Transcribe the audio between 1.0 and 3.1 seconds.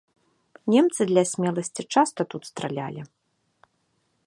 для смеласці часта тут стралялі.